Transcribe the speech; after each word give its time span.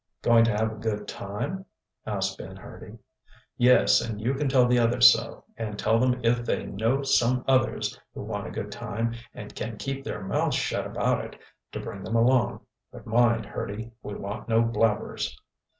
"Going 0.23 0.43
to 0.45 0.51
have 0.57 0.71
a 0.71 0.75
good 0.81 1.07
time?" 1.07 1.63
asked 2.07 2.39
Ben 2.39 2.55
Hurdy. 2.55 2.97
"Yes 3.55 4.01
and 4.01 4.19
you 4.19 4.33
can 4.33 4.49
tell 4.49 4.65
the 4.65 4.79
others 4.79 5.13
so, 5.13 5.43
and 5.57 5.77
tell 5.77 5.99
them 5.99 6.19
if 6.23 6.43
they 6.43 6.65
know 6.65 7.03
some 7.03 7.45
others 7.47 7.99
who 8.15 8.23
want 8.23 8.47
a 8.47 8.49
good 8.49 8.71
time, 8.71 9.13
and 9.35 9.53
can 9.53 9.77
keep 9.77 10.03
their 10.03 10.23
mouths 10.23 10.55
shut 10.55 10.87
about 10.87 11.23
it, 11.25 11.39
to 11.73 11.79
bring 11.79 12.01
them 12.03 12.15
along. 12.15 12.61
But 12.91 13.05
mind, 13.05 13.45
Hurdy, 13.45 13.91
we 14.01 14.15
want 14.15 14.49
no 14.49 14.63
blabbers." 14.63 15.37